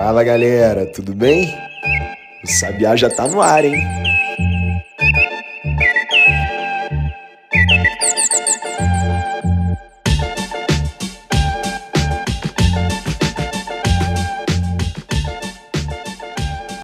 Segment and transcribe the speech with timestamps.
[0.00, 1.52] Fala galera, tudo bem?
[2.44, 3.74] O Sabiá já tá no ar, hein?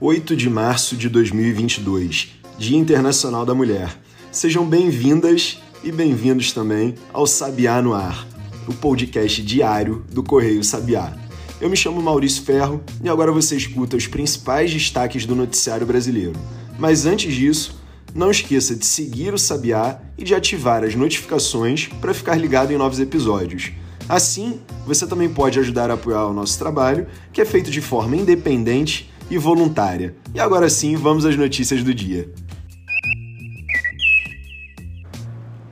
[0.01, 3.97] Oito de março de 2022, Dia Internacional da Mulher.
[4.33, 8.27] Sejam bem-vindas e bem-vindos também ao Sabiá no Ar,
[8.67, 11.24] o podcast diário do Correio Sabiá.
[11.61, 16.33] Eu me chamo Maurício Ferro e agora você escuta os principais destaques do noticiário brasileiro.
[16.79, 17.81] Mas antes disso,
[18.13, 22.77] não esqueça de seguir o Sabiá e de ativar as notificações para ficar ligado em
[22.77, 23.71] novos episódios.
[24.09, 28.17] Assim, você também pode ajudar a apoiar o nosso trabalho, que é feito de forma
[28.17, 30.15] independente e voluntária.
[30.35, 32.29] E agora sim, vamos às notícias do dia.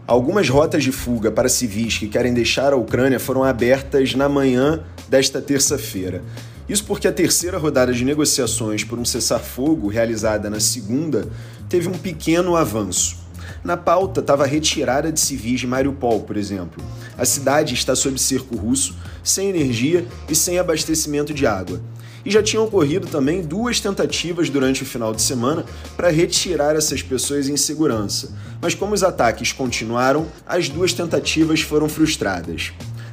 [0.06, 4.84] Algumas rotas de fuga para civis que querem deixar a Ucrânia foram abertas na manhã
[5.12, 6.22] desta terça-feira.
[6.66, 11.28] Isso porque a terceira rodada de negociações por um cessar-fogo, realizada na segunda,
[11.69, 13.19] teve um pequeno avanço.
[13.62, 16.82] Na pauta estava a retirada de civis de Mariupol, por exemplo.
[17.19, 21.78] A cidade está sob cerco russo, sem energia e sem abastecimento de água.
[22.24, 27.02] E já tinham ocorrido também duas tentativas durante o final de semana para retirar essas
[27.02, 28.32] pessoas em segurança.
[28.62, 32.72] Mas como os ataques continuaram, as duas tentativas foram frustradas.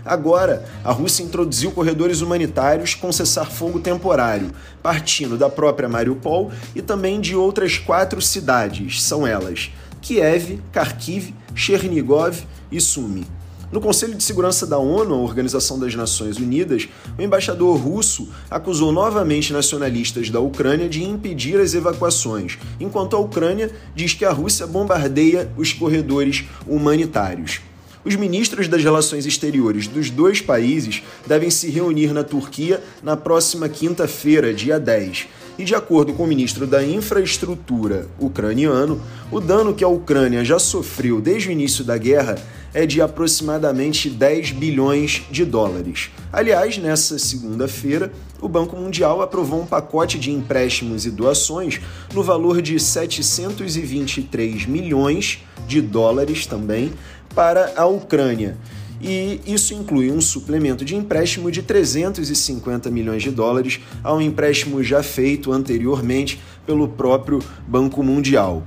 [0.09, 4.49] Agora, a Rússia introduziu corredores humanitários com cessar-fogo temporário,
[4.81, 9.69] partindo da própria Mariupol e também de outras quatro cidades, são elas
[10.01, 13.27] Kiev, Kharkiv, Chernigov e Sumi.
[13.71, 18.91] No Conselho de Segurança da ONU, a Organização das Nações Unidas, o embaixador russo acusou
[18.91, 24.65] novamente nacionalistas da Ucrânia de impedir as evacuações, enquanto a Ucrânia diz que a Rússia
[24.65, 27.61] bombardeia os corredores humanitários.
[28.09, 33.69] Os ministros das relações exteriores dos dois países devem se reunir na Turquia na próxima
[33.69, 35.27] quinta-feira, dia 10.
[35.59, 38.99] E de acordo com o ministro da Infraestrutura ucraniano,
[39.31, 42.35] o dano que a Ucrânia já sofreu desde o início da guerra
[42.73, 46.09] é de aproximadamente 10 bilhões de dólares.
[46.33, 48.11] Aliás, nessa segunda-feira,
[48.41, 51.79] o Banco Mundial aprovou um pacote de empréstimos e doações
[52.11, 56.91] no valor de 723 milhões de dólares também
[57.33, 58.57] para a Ucrânia.
[59.01, 64.83] E isso inclui um suplemento de empréstimo de 350 milhões de dólares a um empréstimo
[64.83, 68.63] já feito anteriormente pelo próprio Banco Mundial.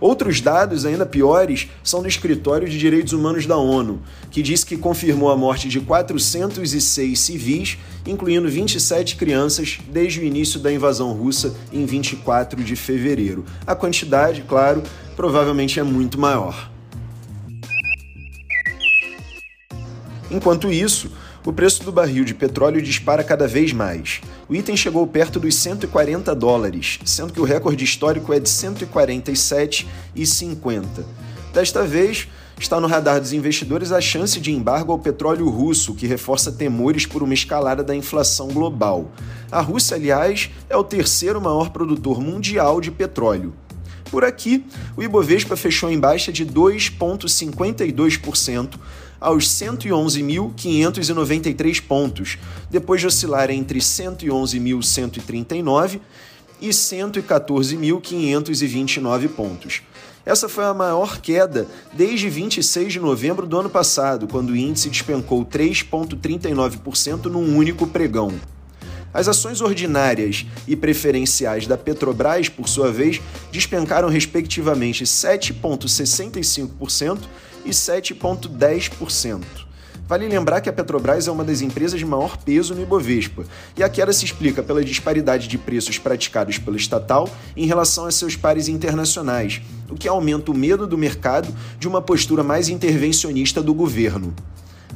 [0.00, 4.76] Outros dados ainda piores são do Escritório de Direitos Humanos da ONU, que diz que
[4.76, 11.54] confirmou a morte de 406 civis, incluindo 27 crianças, desde o início da invasão russa
[11.72, 13.44] em 24 de fevereiro.
[13.66, 14.82] A quantidade, claro,
[15.16, 16.73] provavelmente é muito maior.
[20.34, 21.10] Enquanto isso,
[21.46, 24.20] o preço do barril de petróleo dispara cada vez mais.
[24.48, 31.04] O item chegou perto dos 140 dólares, sendo que o recorde histórico é de 147,50.
[31.52, 32.26] Desta vez,
[32.58, 37.06] está no radar dos investidores a chance de embargo ao petróleo russo, que reforça temores
[37.06, 39.12] por uma escalada da inflação global.
[39.52, 43.54] A Rússia, aliás, é o terceiro maior produtor mundial de petróleo.
[44.10, 48.74] Por aqui, o Ibovespa fechou em baixa de 2,52%
[49.24, 52.36] aos 111.593 pontos,
[52.70, 56.00] depois de oscilar entre 111.139
[56.60, 59.80] e 114.529 pontos.
[60.26, 64.90] Essa foi a maior queda desde 26 de novembro do ano passado, quando o índice
[64.90, 68.32] despencou 3,39% num único pregão.
[69.12, 77.20] As ações ordinárias e preferenciais da Petrobras, por sua vez, despencaram respectivamente 7,65%
[77.64, 79.64] e 7,10%.
[80.06, 83.44] Vale lembrar que a Petrobras é uma das empresas de maior peso no Ibovespa,
[83.74, 88.10] e a queda se explica pela disparidade de preços praticados pela estatal em relação a
[88.10, 93.62] seus pares internacionais, o que aumenta o medo do mercado de uma postura mais intervencionista
[93.62, 94.34] do governo.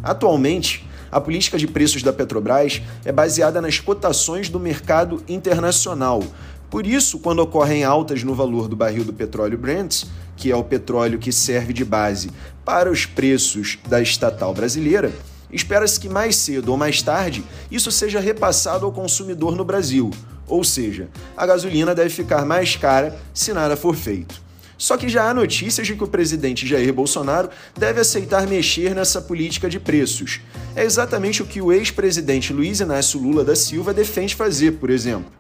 [0.03, 6.23] Atualmente, a política de preços da Petrobras é baseada nas cotações do mercado internacional.
[6.70, 10.05] Por isso, quando ocorrem altas no valor do barril do petróleo Brent,
[10.37, 12.31] que é o petróleo que serve de base
[12.65, 15.11] para os preços da estatal brasileira,
[15.50, 20.11] espera-se que mais cedo ou mais tarde isso seja repassado ao consumidor no Brasil.
[20.47, 24.49] Ou seja, a gasolina deve ficar mais cara se nada for feito.
[24.76, 29.21] Só que já há notícias de que o presidente Jair Bolsonaro deve aceitar mexer nessa
[29.21, 30.41] política de preços.
[30.76, 35.32] É exatamente o que o ex-presidente Luiz Inácio Lula da Silva defende fazer, por exemplo.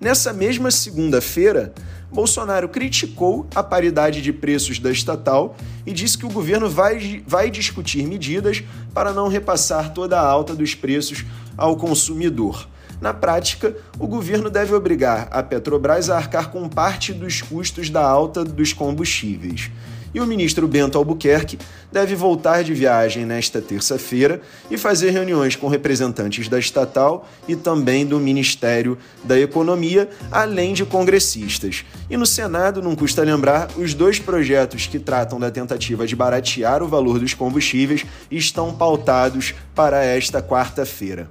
[0.00, 1.74] Nessa mesma segunda-feira,
[2.10, 5.54] Bolsonaro criticou a paridade de preços da estatal
[5.84, 8.64] e disse que o governo vai, vai discutir medidas
[8.94, 12.66] para não repassar toda a alta dos preços ao consumidor.
[12.98, 18.02] Na prática, o governo deve obrigar a Petrobras a arcar com parte dos custos da
[18.02, 19.70] alta dos combustíveis
[20.14, 21.58] e o ministro Bento Albuquerque
[21.92, 24.40] deve voltar de viagem nesta terça-feira
[24.70, 30.84] e fazer reuniões com representantes da estatal e também do Ministério da Economia, além de
[30.84, 31.84] congressistas.
[32.08, 36.82] E no Senado, não custa lembrar, os dois projetos que tratam da tentativa de baratear
[36.82, 41.28] o valor dos combustíveis estão pautados para esta quarta-feira.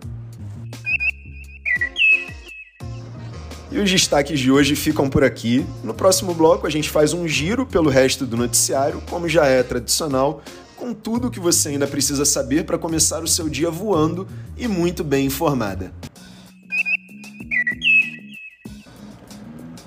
[3.79, 5.65] E os destaques de hoje ficam por aqui.
[5.85, 9.63] No próximo bloco, a gente faz um giro pelo resto do noticiário, como já é
[9.63, 10.43] tradicional,
[10.75, 14.27] com tudo o que você ainda precisa saber para começar o seu dia voando
[14.57, 15.93] e muito bem informada.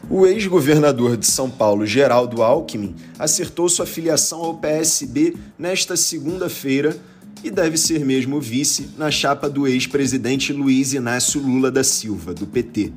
[0.08, 6.96] O ex-governador de São Paulo, Geraldo Alckmin, acertou sua filiação ao PSB nesta segunda-feira
[7.44, 12.46] e deve ser mesmo vice na chapa do ex-presidente Luiz Inácio Lula da Silva, do
[12.46, 12.90] PT.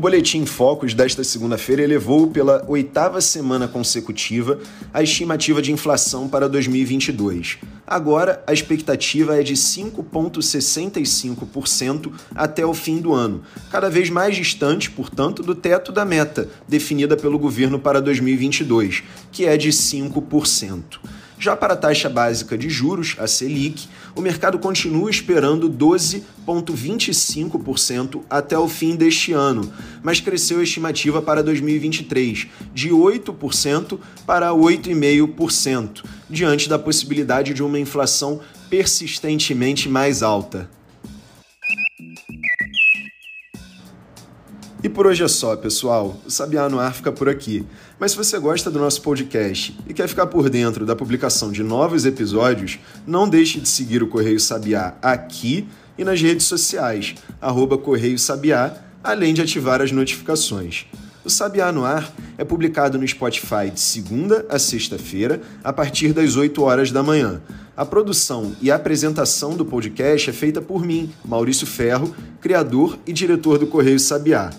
[0.00, 4.58] Boletim Focus desta segunda-feira elevou pela oitava semana consecutiva
[4.94, 7.58] a estimativa de inflação para 2022.
[7.86, 14.90] Agora, a expectativa é de 5,65% até o fim do ano, cada vez mais distante,
[14.90, 20.98] portanto, do teto da meta definida pelo governo para 2022, que é de 5%.
[21.40, 28.58] Já para a taxa básica de juros, a Selic, o mercado continua esperando 12,25% até
[28.58, 29.72] o fim deste ano,
[30.02, 37.78] mas cresceu a estimativa para 2023 de 8% para 8,5%, diante da possibilidade de uma
[37.78, 40.68] inflação persistentemente mais alta.
[44.82, 46.16] E por hoje é só, pessoal.
[46.24, 47.66] O Sabiá no Ar fica por aqui.
[47.98, 51.62] Mas se você gosta do nosso podcast e quer ficar por dentro da publicação de
[51.62, 55.68] novos episódios, não deixe de seguir o Correio Sabiá aqui
[55.98, 58.74] e nas redes sociais, arroba Correio Sabiá,
[59.04, 60.86] além de ativar as notificações.
[61.22, 66.36] O Sabiá no Ar é publicado no Spotify de segunda a sexta-feira, a partir das
[66.36, 67.42] 8 horas da manhã.
[67.76, 73.12] A produção e a apresentação do podcast é feita por mim, Maurício Ferro, criador e
[73.12, 74.50] diretor do Correio Sabiá.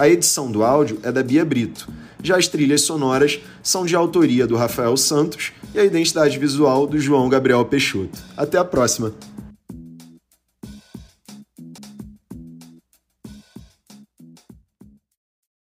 [0.00, 1.86] A edição do áudio é da Bia Brito.
[2.22, 6.98] Já as trilhas sonoras são de autoria do Rafael Santos e a identidade visual do
[6.98, 8.18] João Gabriel Peixoto.
[8.34, 9.12] Até a próxima!